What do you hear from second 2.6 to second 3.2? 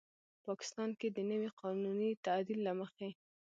له مخې